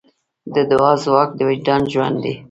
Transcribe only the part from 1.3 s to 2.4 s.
د وجدان ژوند دی.